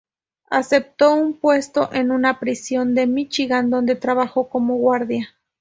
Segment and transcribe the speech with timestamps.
[0.49, 5.35] Aceptó un puesto en una prisión de Michigan, donde trabajó como guardia.